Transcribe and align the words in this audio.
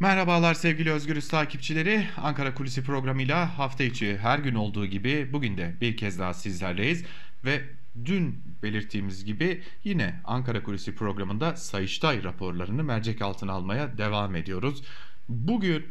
Merhabalar 0.00 0.54
sevgili 0.54 0.92
Özgürüz 0.92 1.28
takipçileri. 1.28 2.06
Ankara 2.16 2.54
Kulisi 2.54 2.84
programıyla 2.84 3.58
hafta 3.58 3.84
içi 3.84 4.18
her 4.18 4.38
gün 4.38 4.54
olduğu 4.54 4.86
gibi 4.86 5.28
bugün 5.32 5.56
de 5.56 5.74
bir 5.80 5.96
kez 5.96 6.18
daha 6.18 6.34
sizlerleyiz. 6.34 7.04
Ve 7.44 7.62
dün 8.04 8.42
belirttiğimiz 8.62 9.24
gibi 9.24 9.62
yine 9.84 10.20
Ankara 10.24 10.62
Kulisi 10.62 10.94
programında 10.94 11.56
Sayıştay 11.56 12.24
raporlarını 12.24 12.84
mercek 12.84 13.22
altına 13.22 13.52
almaya 13.52 13.98
devam 13.98 14.36
ediyoruz. 14.36 14.82
Bugün 15.28 15.86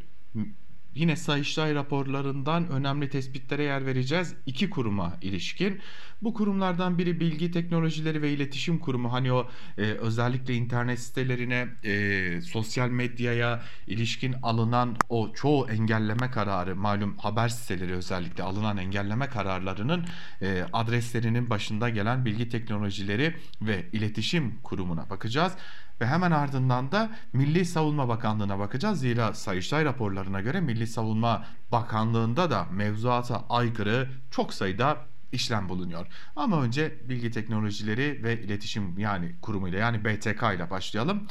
Yine 0.95 1.15
Sayıştay 1.15 1.75
raporlarından 1.75 2.69
önemli 2.69 3.09
tespitlere 3.09 3.63
yer 3.63 3.85
vereceğiz. 3.85 4.35
iki 4.45 4.69
kuruma 4.69 5.13
ilişkin. 5.21 5.81
Bu 6.21 6.33
kurumlardan 6.33 6.97
biri 6.97 7.19
Bilgi 7.19 7.51
Teknolojileri 7.51 8.21
ve 8.21 8.31
İletişim 8.31 8.79
Kurumu. 8.79 9.13
Hani 9.13 9.33
o 9.33 9.47
e, 9.77 9.81
özellikle 9.81 10.53
internet 10.53 10.99
sitelerine, 10.99 11.67
e, 11.83 12.41
sosyal 12.41 12.89
medyaya 12.89 13.63
ilişkin 13.87 14.35
alınan 14.43 14.95
o 15.09 15.33
çoğu 15.33 15.69
engelleme 15.69 16.31
kararı, 16.31 16.75
malum 16.75 17.17
haber 17.17 17.49
siteleri 17.49 17.93
özellikle 17.93 18.43
alınan 18.43 18.77
engelleme 18.77 19.27
kararlarının 19.27 20.05
e, 20.41 20.65
adreslerinin 20.73 21.49
başında 21.49 21.89
gelen 21.89 22.25
Bilgi 22.25 22.49
Teknolojileri 22.49 23.35
ve 23.61 23.85
İletişim 23.93 24.53
Kurumu'na 24.63 25.09
bakacağız. 25.09 25.53
Ve 26.01 26.05
hemen 26.07 26.31
ardından 26.31 26.91
da 26.91 27.09
Milli 27.33 27.65
Savunma 27.65 28.07
Bakanlığı'na 28.07 28.59
bakacağız. 28.59 28.99
Zira 28.99 29.33
Sayıştay 29.33 29.85
raporlarına 29.85 30.41
göre 30.41 30.61
Milli 30.61 30.87
Savunma 30.87 31.45
Bakanlığı'nda 31.71 32.51
da 32.51 32.65
mevzuata 32.71 33.45
aykırı 33.49 34.09
çok 34.31 34.53
sayıda 34.53 34.97
işlem 35.31 35.69
bulunuyor. 35.69 36.07
Ama 36.35 36.61
önce 36.61 37.09
Bilgi 37.09 37.31
Teknolojileri 37.31 38.23
ve 38.23 38.41
İletişim 38.41 38.99
yani 38.99 39.35
kurumuyla 39.41 39.79
yani 39.79 40.05
BTK 40.05 40.43
ile 40.55 40.69
başlayalım. 40.69 41.27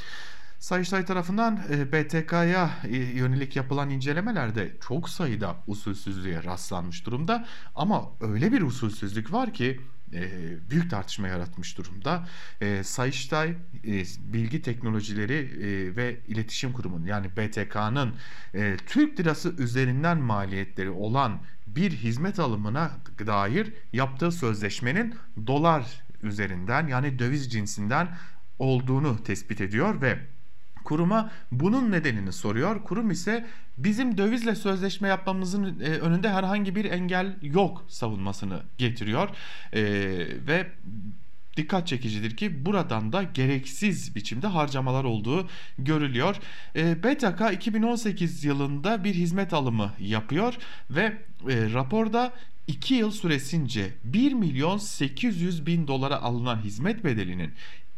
Sayıştay 0.59 1.05
tarafından 1.05 1.61
e, 1.71 1.93
BTK'ya 1.93 2.71
e, 2.85 2.97
yönelik 2.97 3.57
yapılan 3.57 3.91
incelemelerde 3.91 4.77
çok 4.89 5.09
sayıda 5.09 5.57
usulsüzlüğe 5.67 6.45
rastlanmış 6.45 7.07
durumda. 7.07 7.47
Ama 7.75 8.03
öyle 8.21 8.53
bir 8.53 8.63
usulsüzlük 8.63 9.33
var 9.33 9.53
ki 9.53 9.81
e, 10.15 10.21
büyük 10.71 10.91
tartışma 10.91 11.29
yaratmış 11.29 11.79
durumda. 11.79 12.29
Sayıştay 12.83 13.55
Bilgi 14.19 14.63
Teknolojileri 14.63 15.51
ve 15.97 16.21
İletişim 16.29 16.73
Kurumu'nun 16.73 17.07
yani 17.07 17.31
BTK'nın 17.37 18.15
Türk 18.87 19.21
lirası 19.21 19.55
üzerinden 19.59 20.19
maliyetleri 20.19 20.91
olan 20.91 21.41
bir 21.67 21.91
hizmet 21.91 22.39
alımına 22.39 22.91
dair 23.27 23.73
yaptığı 23.93 24.33
sözleşmenin 24.33 25.15
dolar 25.47 26.03
üzerinden 26.23 26.87
yani 26.87 27.19
döviz 27.19 27.53
cinsinden 27.53 28.09
olduğunu 28.59 29.23
tespit 29.23 29.61
ediyor 29.61 30.01
ve 30.01 30.19
kuruma 30.85 31.31
bunun 31.53 31.91
nedenini 31.91 32.33
soruyor. 32.33 32.85
Kurum 32.85 33.11
ise 33.11 33.47
bizim 33.79 34.19
dövizle 34.19 34.55
sözleşme 34.55 35.09
yapmamızın 35.09 35.81
e, 35.81 35.89
önünde 35.89 36.31
herhangi 36.31 36.77
bir 36.77 36.85
engel 36.85 37.37
yok 37.43 37.85
savunmasını 37.89 38.63
getiriyor. 38.79 39.29
E, 39.73 39.83
ve 40.47 40.67
dikkat 41.57 41.87
çekicidir 41.87 42.37
ki 42.37 42.67
buradan 42.67 43.13
da 43.13 43.23
gereksiz 43.23 44.17
biçimde 44.17 44.47
harcamalar 44.47 45.05
olduğu 45.05 45.49
görülüyor. 45.79 46.37
E, 46.77 47.03
BTK 47.03 47.53
2018 47.53 48.45
yılında 48.45 49.05
bir 49.05 49.15
hizmet 49.15 49.53
alımı 49.53 49.93
yapıyor 49.99 50.55
ve 50.91 51.03
e, 51.03 51.73
raporda 51.73 52.33
2 52.67 52.95
yıl 52.95 53.11
süresince 53.11 53.91
1 54.05 54.33
milyon 54.33 54.79
800 54.79 55.67
bin 55.67 55.87
dolara 55.87 56.23
alınan 56.23 56.57
hizmet 56.57 57.05
bedelinin 57.05 57.53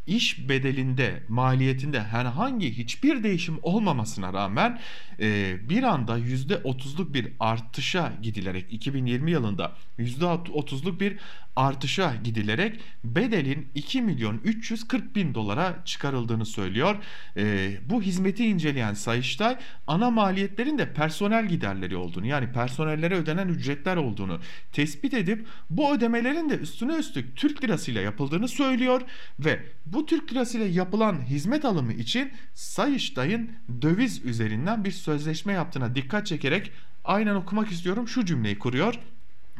iş 0.07 0.49
bedelinde, 0.49 1.23
maliyetinde 1.29 2.03
herhangi 2.03 2.79
hiçbir 2.79 3.23
değişim 3.23 3.59
olmamasına 3.63 4.33
rağmen 4.33 4.81
e, 5.21 5.57
bir 5.69 5.83
anda 5.83 6.19
%30'luk 6.19 7.15
bir 7.15 7.33
artışa 7.41 8.13
gidilerek 8.23 8.73
2020 8.73 9.31
yılında 9.31 9.73
%30'luk 9.99 11.01
bir 11.01 11.19
artışa 11.57 12.15
gidilerek 12.25 12.81
bedelin 13.05 13.69
2 13.75 14.03
milyon 14.03 14.41
340 14.45 15.17
bin 15.17 15.35
dolara 15.35 15.83
çıkarıldığını 15.85 16.47
söylüyor. 16.47 16.97
E, 17.37 17.77
bu 17.91 18.03
hizmeti 18.03 18.47
inceleyen 18.47 18.95
Sayıştay 18.95 19.57
ana 19.87 20.11
maliyetlerin 20.11 20.79
de 20.79 20.93
personel 20.93 21.47
giderleri 21.49 21.97
olduğunu 21.97 22.27
yani 22.27 22.53
personellere 22.53 23.15
ödenen 23.15 23.49
ücretler 23.49 23.97
olduğunu 23.97 24.41
tespit 24.73 25.15
edip 25.15 25.47
bu 25.71 25.95
ödemelerin 25.95 26.51
de 26.51 26.59
üstüne 26.59 26.97
üstlük 26.97 27.37
Türk 27.37 27.65
lirasıyla 27.65 28.01
yapıldığını 28.01 28.49
söylüyor 28.49 29.03
ve 29.41 29.61
bu 29.87 30.07
Türk 30.07 30.33
lirasıyla 30.33 30.67
yapılan 30.67 31.21
hizmet 31.21 31.65
alımı 31.65 31.93
için 31.93 32.33
Sayıştay'ın 32.55 33.51
döviz 33.83 34.25
üzerinden 34.25 34.85
bir 34.85 34.91
sözleşme 34.91 35.53
yaptığına 35.53 35.95
dikkat 35.95 36.27
çekerek 36.27 36.73
aynen 37.05 37.35
okumak 37.35 37.73
istiyorum 37.73 38.09
şu 38.09 38.25
cümleyi 38.25 38.59
kuruyor 38.59 38.95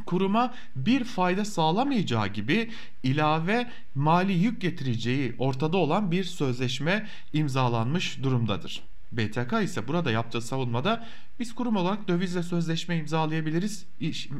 kuruma 0.07 0.53
bir 0.75 1.03
fayda 1.03 1.45
sağlamayacağı 1.45 2.27
gibi 2.27 2.71
ilave 3.03 3.69
mali 3.95 4.33
yük 4.33 4.61
getireceği 4.61 5.35
ortada 5.37 5.77
olan 5.77 6.11
bir 6.11 6.23
sözleşme 6.23 7.07
imzalanmış 7.33 8.23
durumdadır. 8.23 8.83
BTK 9.11 9.63
ise 9.63 9.87
burada 9.87 10.11
yaptığı 10.11 10.41
savunmada 10.41 11.07
biz 11.39 11.55
kurum 11.55 11.75
olarak 11.75 12.07
dövizle 12.07 12.43
sözleşme 12.43 12.97
imzalayabiliriz, 12.97 13.85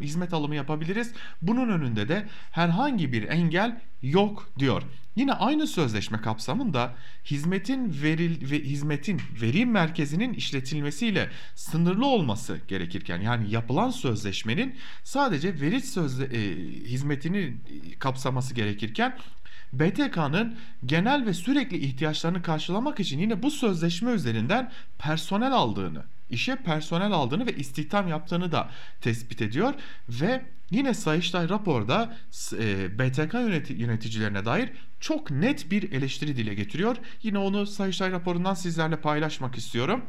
hizmet 0.01 0.33
alımı 0.33 0.55
yapabiliriz. 0.55 1.13
Bunun 1.41 1.69
önünde 1.69 2.09
de 2.09 2.27
herhangi 2.51 3.13
bir 3.13 3.23
engel 3.23 3.81
yok 4.01 4.49
diyor. 4.59 4.83
Yine 5.15 5.33
aynı 5.33 5.67
sözleşme 5.67 6.21
kapsamında 6.21 6.93
hizmetin 7.25 8.01
veril 8.03 8.51
ve 8.51 8.59
hizmetin 8.59 9.21
veri 9.41 9.65
merkezinin 9.65 10.33
işletilmesiyle 10.33 11.29
sınırlı 11.55 12.05
olması 12.05 12.59
gerekirken 12.67 13.21
yani 13.21 13.51
yapılan 13.51 13.89
sözleşmenin 13.89 14.75
sadece 15.03 15.61
veri 15.61 15.81
sözle, 15.81 16.25
e, 16.25 16.55
hizmetini 16.83 17.53
kapsaması 17.99 18.53
gerekirken 18.53 19.17
BTK'nın 19.73 20.57
genel 20.85 21.25
ve 21.25 21.33
sürekli 21.33 21.77
ihtiyaçlarını 21.77 22.41
karşılamak 22.41 22.99
için 22.99 23.19
yine 23.19 23.43
bu 23.43 23.51
sözleşme 23.51 24.11
üzerinden 24.11 24.71
personel 24.99 25.53
aldığını, 25.53 26.03
işe 26.29 26.55
personel 26.55 27.11
aldığını 27.11 27.45
ve 27.45 27.55
istihdam 27.55 28.07
yaptığını 28.07 28.51
da 28.51 28.69
tespit 29.01 29.41
ediyor 29.41 29.73
ve 30.09 30.41
yine 30.71 30.93
Sayıştay 30.93 31.49
raporda 31.49 32.15
e, 32.59 32.99
BTK 32.99 33.33
yöneticilerine 33.69 34.45
dair 34.45 34.69
çok 34.99 35.31
net 35.31 35.71
bir 35.71 35.91
eleştiri 35.91 36.35
dile 36.35 36.53
getiriyor. 36.53 36.95
Yine 37.23 37.37
onu 37.37 37.65
Sayıştay 37.65 38.11
raporundan 38.11 38.53
sizlerle 38.53 38.95
paylaşmak 38.95 39.57
istiyorum. 39.57 40.01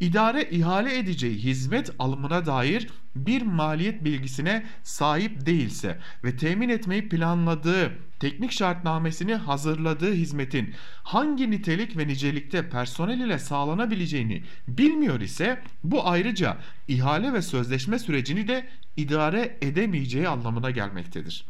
İdare 0.00 0.42
ihale 0.50 0.98
edeceği 0.98 1.38
hizmet 1.38 1.90
alımına 1.98 2.46
dair 2.46 2.88
bir 3.16 3.42
maliyet 3.42 4.04
bilgisine 4.04 4.66
sahip 4.82 5.46
değilse 5.46 5.98
ve 6.24 6.36
temin 6.36 6.68
etmeyi 6.68 7.08
planladığı 7.08 7.92
teknik 8.20 8.52
şartnamesini 8.52 9.34
hazırladığı 9.34 10.12
hizmetin 10.12 10.74
hangi 11.02 11.50
nitelik 11.50 11.96
ve 11.96 12.08
nicelikte 12.08 12.68
personel 12.68 13.20
ile 13.20 13.38
sağlanabileceğini 13.38 14.42
bilmiyor 14.68 15.20
ise 15.20 15.62
bu 15.84 16.08
ayrıca 16.08 16.56
ihale 16.88 17.32
ve 17.32 17.42
sözleşme 17.42 17.98
sürecini 17.98 18.48
de 18.48 18.68
idare 18.96 19.58
edemeyeceği 19.62 20.28
anlamına 20.28 20.70
gelmektedir. 20.70 21.44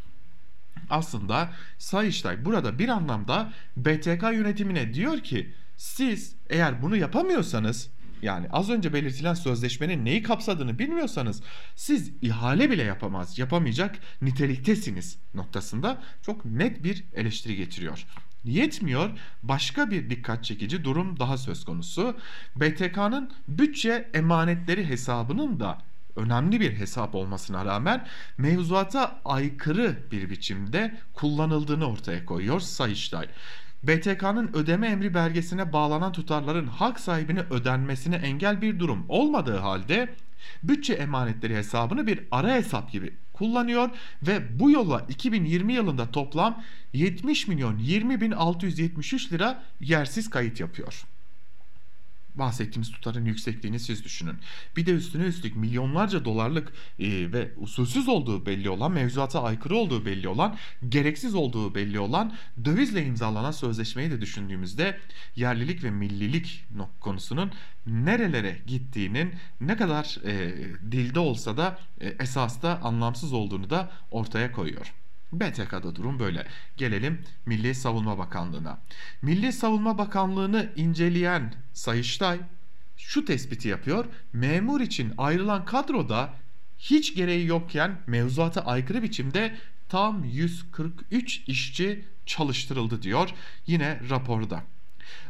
Aslında 0.91 1.50
Sayıştay 1.78 2.44
burada 2.44 2.78
bir 2.78 2.88
anlamda 2.88 3.53
BTK 3.76 4.22
yönetimine 4.22 4.94
diyor 4.94 5.20
ki 5.20 5.53
siz 5.76 6.34
eğer 6.50 6.82
bunu 6.82 6.97
yapamıyorsanız 6.97 7.91
yani 8.22 8.47
az 8.50 8.70
önce 8.70 8.93
belirtilen 8.93 9.34
sözleşmenin 9.34 10.04
neyi 10.04 10.22
kapsadığını 10.22 10.78
bilmiyorsanız 10.78 11.43
siz 11.75 12.12
ihale 12.22 12.70
bile 12.70 12.82
yapamaz, 12.82 13.38
yapamayacak 13.38 13.99
niteliktesiniz 14.22 15.19
noktasında 15.34 16.03
çok 16.22 16.44
net 16.44 16.84
bir 16.84 17.04
eleştiri 17.14 17.56
getiriyor. 17.56 18.06
Yetmiyor 18.44 19.10
başka 19.42 19.91
bir 19.91 20.10
dikkat 20.10 20.44
çekici 20.44 20.84
durum 20.84 21.19
daha 21.19 21.38
söz 21.38 21.64
konusu. 21.64 22.16
BTK'nın 22.56 23.30
bütçe 23.48 24.10
emanetleri 24.14 24.88
hesabının 24.88 25.61
da 25.61 25.78
önemli 26.16 26.61
bir 26.61 26.72
hesap 26.72 27.14
olmasına 27.14 27.64
rağmen 27.64 28.06
mevzuata 28.38 29.20
aykırı 29.25 29.99
bir 30.11 30.31
biçimde 30.31 30.94
kullanıldığını 31.14 31.88
ortaya 31.88 32.26
koyuyor 32.26 32.61
Sayıştay. 32.61 33.28
BTK'nın 33.82 34.50
ödeme 34.55 34.88
emri 34.88 35.14
belgesine 35.14 35.72
bağlanan 35.72 36.12
tutarların 36.12 36.66
hak 36.66 37.00
sahibine 37.00 37.40
ödenmesine 37.40 38.16
engel 38.16 38.62
bir 38.62 38.78
durum 38.78 39.05
olmadığı 39.08 39.56
halde 39.56 40.14
bütçe 40.62 40.93
emanetleri 40.93 41.56
hesabını 41.56 42.06
bir 42.06 42.20
ara 42.31 42.55
hesap 42.55 42.93
gibi 42.93 43.14
kullanıyor 43.42 43.90
ve 44.22 44.58
bu 44.60 44.70
yolla 44.70 45.06
2020 45.08 45.72
yılında 45.72 46.10
toplam 46.10 46.62
70 46.92 47.48
milyon 47.48 47.78
20 47.78 48.20
bin 48.20 48.30
673 48.30 49.32
lira 49.32 49.62
yersiz 49.80 50.30
kayıt 50.30 50.60
yapıyor. 50.60 51.04
Bahsettiğimiz 52.34 52.90
tutarın 52.90 53.25
yüksekliğini 53.25 53.81
siz 53.81 54.05
düşünün. 54.05 54.37
Bir 54.76 54.87
de 54.87 54.90
üstüne 54.90 55.25
üstlük 55.25 55.56
milyonlarca 55.56 56.25
dolarlık 56.25 56.73
e, 56.99 57.32
ve 57.32 57.52
usulsüz 57.56 58.08
olduğu 58.08 58.46
belli 58.46 58.70
olan, 58.70 58.93
mevzuata 58.93 59.43
aykırı 59.43 59.76
olduğu 59.76 60.06
belli 60.06 60.29
olan, 60.29 60.56
gereksiz 60.88 61.34
olduğu 61.34 61.75
belli 61.75 62.00
olan 62.00 62.32
dövizle 62.64 63.06
imzalanan 63.06 63.50
sözleşmeyi 63.50 64.11
de 64.11 64.20
düşündüğümüzde 64.20 64.99
yerlilik 65.37 65.84
ve 65.84 65.90
millilik 65.90 66.64
konusunun 67.00 67.52
nerelere 67.87 68.58
gittiğinin 68.67 69.35
ne 69.61 69.76
kadar 69.76 70.19
e, 70.25 70.55
dilde 70.93 71.20
olsa 71.20 71.56
da 71.56 71.78
e, 72.00 72.08
esasta 72.08 72.81
anlamsız 72.82 73.32
olduğunu 73.32 73.70
da 73.70 73.90
ortaya 74.11 74.52
koyuyor. 74.52 75.01
BTK'da 75.32 75.96
durum 75.96 76.19
böyle. 76.19 76.46
Gelelim 76.76 77.23
Milli 77.46 77.75
Savunma 77.75 78.19
Bakanlığı'na. 78.19 78.79
Milli 79.23 79.52
Savunma 79.52 79.99
Bakanlığı'nı 79.99 80.73
inceleyen 80.76 81.55
Sayıştay 81.73 82.40
şu 82.96 83.25
tespiti 83.25 83.69
yapıyor. 83.69 84.05
Memur 84.32 84.81
için 84.81 85.14
ayrılan 85.19 85.64
kadroda 85.64 86.34
hiç 86.79 87.14
gereği 87.14 87.46
yokken 87.46 88.00
mevzuata 88.06 88.61
aykırı 88.61 89.02
biçimde 89.02 89.56
tam 89.88 90.25
143 90.25 91.43
işçi 91.46 92.05
çalıştırıldı 92.26 93.02
diyor 93.02 93.31
yine 93.67 94.00
raporda. 94.11 94.62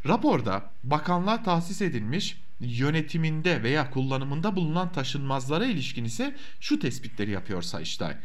Raporda 0.07 0.71
bakanlığa 0.85 1.43
tahsis 1.43 1.83
edilmiş 1.83 2.39
yönetiminde 2.61 3.63
veya 3.63 3.91
kullanımında 3.91 4.57
bulunan 4.57 4.93
taşınmazlara 4.93 5.67
ilişkin 5.67 6.05
ise 6.05 6.37
şu 6.61 6.79
tespitleri 6.79 7.31
yapıyor 7.31 7.63
Sayıştay. 7.63 8.17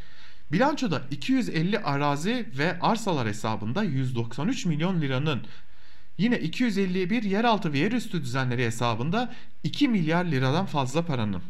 Bilançoda 0.51 1.01
250 1.11 1.79
arazi 1.79 2.45
ve 2.57 2.79
arsalar 2.79 3.27
hesabında 3.27 3.83
193 3.83 4.65
milyon 4.65 5.01
liranın 5.01 5.41
yine 6.17 6.39
251 6.39 7.23
yeraltı 7.23 7.73
ve 7.73 7.79
yerüstü 7.79 8.21
düzenleri 8.21 8.65
hesabında 8.65 9.33
2 9.63 9.87
milyar 9.87 10.25
liradan 10.25 10.65
fazla 10.65 11.05
paranın 11.05 11.41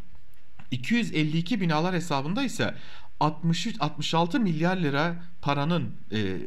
252 0.70 1.60
binalar 1.60 1.94
hesabında 1.94 2.42
ise 2.42 2.74
63 3.20 3.76
66 3.80 4.40
milyar 4.40 4.76
lira 4.76 5.16
paranın 5.42 5.94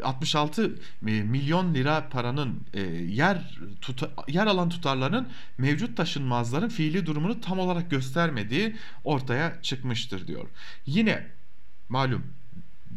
66 0.03 0.75
e, 1.07 1.11
e, 1.11 1.23
milyon 1.23 1.73
lira 1.73 2.09
paranın 2.09 2.59
e, 2.73 2.81
yer 2.91 3.59
tuta, 3.81 4.09
yer 4.27 4.47
alan 4.47 4.69
tutarların 4.69 5.27
mevcut 5.57 5.97
taşınmazların 5.97 6.69
fiili 6.69 7.05
durumunu 7.05 7.41
tam 7.41 7.59
olarak 7.59 7.91
göstermediği 7.91 8.75
ortaya 9.03 9.61
çıkmıştır 9.61 10.27
diyor. 10.27 10.49
Yine 10.85 11.27
malum 11.89 12.23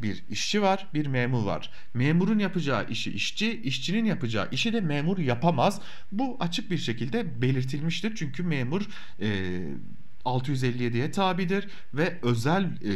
bir 0.04 0.24
işçi 0.30 0.62
var, 0.62 0.86
bir 0.94 1.06
memur 1.06 1.44
var. 1.44 1.70
Memurun 1.94 2.38
yapacağı 2.38 2.88
işi 2.88 3.12
işçi, 3.12 3.62
işçinin 3.62 4.04
yapacağı 4.04 4.48
işi 4.52 4.72
de 4.72 4.80
memur 4.80 5.18
yapamaz. 5.18 5.80
Bu 6.12 6.36
açık 6.40 6.70
bir 6.70 6.78
şekilde 6.78 7.42
belirtilmiştir. 7.42 8.14
Çünkü 8.14 8.42
memur 8.42 8.82
e, 9.20 9.60
657'ye 10.24 11.10
tabidir 11.10 11.68
ve 11.94 12.18
özel 12.22 12.82
e, 12.82 12.92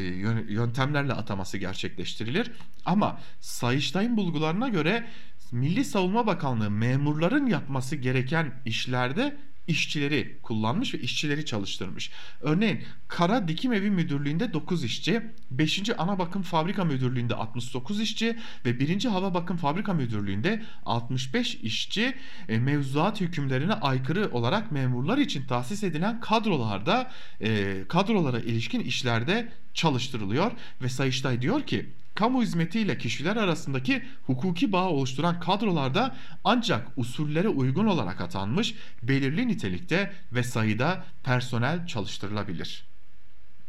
yöntemlerle 0.53 1.13
ataması 1.13 1.59
gerçekleştirilir. 1.59 2.51
Ama 2.85 3.21
Sayıştay'ın 3.41 4.17
bulgularına 4.17 4.69
göre 4.69 5.07
Milli 5.53 5.85
Savunma 5.85 6.27
Bakanlığı 6.27 6.71
memurların 6.71 7.47
yapması 7.47 7.97
gereken 7.97 8.53
işlerde 8.65 9.37
işçileri 9.69 10.39
kullanmış 10.43 10.95
ve 10.95 10.99
işçileri 10.99 11.45
çalıştırmış. 11.45 12.11
Örneğin 12.41 12.83
Kara 13.09 13.49
Dikim 13.49 13.73
Evi 13.73 13.91
Müdürlüğü'nde 13.91 14.53
9 14.53 14.85
işçi, 14.85 15.23
5. 15.51 15.83
Ana 15.99 16.19
Bakım 16.19 16.43
Fabrika 16.43 16.85
Müdürlüğü'nde 16.85 17.35
69 17.35 18.01
işçi 18.01 18.37
ve 18.65 18.81
1. 18.81 19.05
Hava 19.05 19.35
Bakım 19.35 19.57
Fabrika 19.57 19.95
Müdürlüğü'nde 19.95 20.63
65 20.87 21.55
işçi 21.55 22.15
e, 22.49 22.59
mevzuat 22.59 23.21
hükümlerine 23.21 23.73
aykırı 23.73 24.31
olarak 24.33 24.73
memurlar 24.73 25.19
için 25.19 25.47
tahsis 25.47 25.85
edilen 25.85 26.21
kadrolarda 26.21 27.11
e, 27.41 27.79
kadrolara 27.89 28.41
ilişkin 28.41 28.81
işlerde 28.81 29.49
çalıştırılıyor 29.75 30.53
ve 30.83 30.89
Sayıştay 30.89 31.43
diyor 31.43 31.63
ki 31.63 31.89
kamu 32.19 32.43
hizmetiyle 32.43 32.99
kişiler 32.99 33.37
arasındaki 33.37 34.03
hukuki 34.27 34.73
bağ 34.73 34.89
oluşturan 34.89 35.41
kadrolarda 35.41 36.17
ancak 36.45 36.89
usullere 36.97 37.49
uygun 37.49 37.87
olarak 37.87 38.21
atanmış 38.21 38.75
belirli 39.03 39.49
nitelikte 39.49 40.13
ve 40.33 40.43
sayıda 40.43 41.05
personel 41.25 41.87
çalıştırılabilir. 41.87 42.85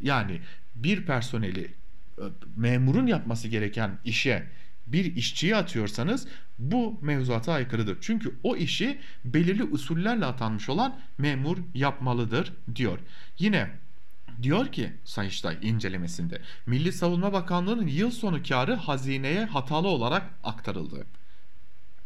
Yani 0.02 0.42
bir 0.76 1.06
personeli 1.06 1.74
e, 2.18 2.24
memurun 2.56 3.08
yapması 3.08 3.48
gereken 3.48 4.00
işe 4.06 4.48
bir 4.88 5.16
işçiyi 5.16 5.56
atıyorsanız 5.56 6.28
bu 6.60 7.00
mevzuata 7.02 7.54
aykırıdır. 7.54 7.98
Çünkü 8.02 8.36
o 8.44 8.56
işi 8.56 9.00
belirli 9.26 9.64
usullerle 9.64 10.26
atanmış 10.26 10.70
olan 10.70 11.00
memur 11.18 11.58
yapmalıdır 11.74 12.54
diyor. 12.76 13.00
Yine 13.40 13.70
Diyor 14.42 14.72
ki 14.72 14.94
Sayıştay 15.06 15.58
incelemesinde 15.62 16.42
Milli 16.66 16.94
Savunma 16.94 17.34
Bakanlığı'nın 17.34 17.88
yıl 17.88 18.12
sonu 18.12 18.44
karı 18.44 18.74
hazineye 18.74 19.46
hatalı 19.46 19.88
olarak 19.88 20.24
aktarıldı. 20.44 21.06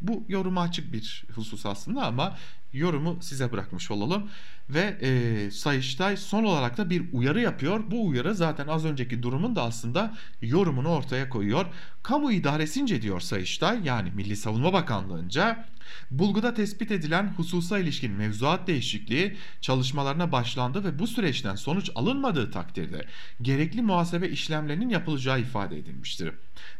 Bu 0.01 0.25
yoruma 0.27 0.61
açık 0.61 0.93
bir 0.93 1.25
husus 1.35 1.65
aslında 1.65 2.05
ama 2.05 2.37
yorumu 2.73 3.17
size 3.21 3.51
bırakmış 3.51 3.91
olalım. 3.91 4.29
Ve 4.69 4.97
e, 5.01 5.51
Sayıştay 5.51 6.17
son 6.17 6.43
olarak 6.43 6.77
da 6.77 6.89
bir 6.89 7.03
uyarı 7.13 7.41
yapıyor. 7.41 7.83
Bu 7.91 8.07
uyarı 8.07 8.35
zaten 8.35 8.67
az 8.67 8.85
önceki 8.85 9.23
durumun 9.23 9.55
da 9.55 9.63
aslında 9.63 10.17
yorumunu 10.41 10.89
ortaya 10.89 11.29
koyuyor. 11.29 11.65
Kamu 12.03 12.31
idaresince 12.31 13.01
diyor 13.01 13.19
Sayıştay 13.19 13.79
yani 13.83 14.11
Milli 14.15 14.35
Savunma 14.35 14.73
Bakanlığı'nca 14.73 15.65
bulguda 16.11 16.53
tespit 16.53 16.91
edilen 16.91 17.33
hususa 17.37 17.79
ilişkin 17.79 18.11
mevzuat 18.11 18.67
değişikliği 18.67 19.37
çalışmalarına 19.61 20.31
başlandı 20.31 20.83
ve 20.83 20.99
bu 20.99 21.07
süreçten 21.07 21.55
sonuç 21.55 21.89
alınmadığı 21.95 22.51
takdirde 22.51 23.05
gerekli 23.41 23.81
muhasebe 23.81 24.29
işlemlerinin 24.29 24.89
yapılacağı 24.89 25.39
ifade 25.39 25.77
edilmiştir. 25.77 26.31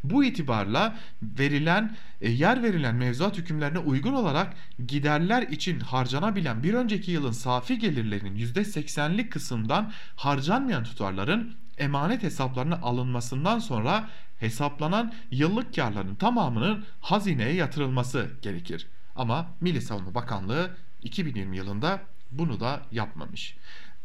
Bu 0.03 0.23
itibarla 0.23 0.99
verilen 1.21 1.95
e, 2.21 2.31
yer 2.31 2.63
verilen 2.63 2.95
mevzuat 2.95 3.37
hükümlerine 3.37 3.79
uygun 3.79 4.13
olarak 4.13 4.53
giderler 4.87 5.41
için 5.41 5.79
harcanabilen 5.83 6.63
bir 6.63 6.73
önceki 6.73 7.11
yılın 7.11 7.31
safi 7.31 7.79
gelirlerinin 7.79 8.37
%80'lik 8.37 9.31
kısımdan 9.31 9.91
harcanmayan 10.15 10.83
tutarların 10.83 11.55
emanet 11.77 12.23
hesaplarına 12.23 12.75
alınmasından 12.75 13.59
sonra 13.59 14.09
hesaplanan 14.39 15.13
yıllık 15.31 15.75
karların 15.75 16.15
tamamının 16.15 16.85
hazineye 17.01 17.53
yatırılması 17.53 18.27
gerekir. 18.41 18.87
Ama 19.15 19.47
Milli 19.61 19.81
Savunma 19.81 20.15
Bakanlığı 20.15 20.71
2020 21.03 21.57
yılında 21.57 22.01
bunu 22.31 22.59
da 22.59 22.81
yapmamış. 22.91 23.57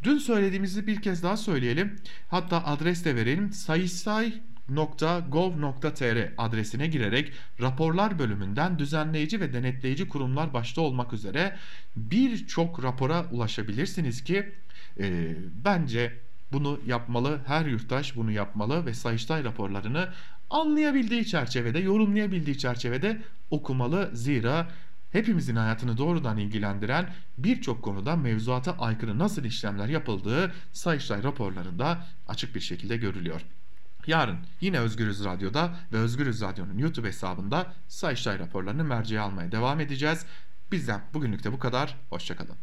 Dün 0.03 0.19
söylediğimizi 0.19 0.87
bir 0.87 1.03
kez 1.03 1.23
daha 1.23 1.37
söyleyelim. 1.37 1.97
Hatta 2.29 2.65
adres 2.65 3.05
de 3.05 3.17
verelim. 3.17 3.53
sayısay.gov.tr 4.69 6.33
adresine 6.39 6.87
girerek 6.87 7.33
raporlar 7.61 8.19
bölümünden 8.19 8.79
düzenleyici 8.79 9.41
ve 9.41 9.53
denetleyici 9.53 10.09
kurumlar 10.09 10.55
başta 10.55 10.81
olmak 10.81 11.13
üzere 11.13 11.57
birçok 11.97 12.83
rapora 12.83 13.27
ulaşabilirsiniz 13.31 14.25
ki 14.25 14.53
e, 15.01 15.37
bence 15.65 16.13
bunu 16.53 16.81
yapmalı, 16.87 17.41
her 17.47 17.67
yurttaş 17.67 18.17
bunu 18.17 18.31
yapmalı 18.31 18.87
ve 18.87 18.95
Sayıştay 18.95 19.45
raporlarını 19.45 20.09
anlayabildiği 20.51 21.27
çerçevede, 21.27 21.79
yorumlayabildiği 21.79 22.59
çerçevede 22.59 23.23
okumalı. 23.51 24.11
Zira 24.13 24.69
hepimizin 25.13 25.57
hayatını 25.57 25.99
doğrudan 25.99 26.39
ilgilendiren 26.39 27.11
birçok 27.39 27.83
konuda 27.83 28.17
mevzuata 28.17 28.73
aykırı 28.79 29.19
nasıl 29.19 29.45
işlemler 29.45 29.89
yapıldığı 29.89 30.53
Sayıştay 30.73 31.23
raporlarında 31.23 32.07
açık 32.29 32.55
bir 32.55 32.61
şekilde 32.61 32.97
görülüyor. 32.97 33.41
Yarın 34.09 34.39
yine 34.61 34.79
Özgürüz 34.79 35.25
Radyo'da 35.25 35.77
ve 35.93 35.97
Özgürüz 35.97 36.43
Radyo'nun 36.43 36.79
YouTube 36.79 37.09
hesabında 37.09 37.73
Sayıştay 37.89 38.39
raporlarını 38.39 38.85
merceğe 38.85 39.21
almaya 39.21 39.53
devam 39.53 39.81
edeceğiz. 39.81 40.27
Bizden 40.73 41.01
bugünlük 41.15 41.45
de 41.45 41.53
bu 41.53 41.59
kadar. 41.59 41.97
Hoşçakalın. 42.11 42.57